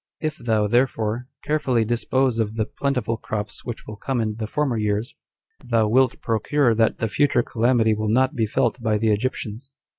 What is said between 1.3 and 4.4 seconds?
carefully dispose of the plentiful crops which will come in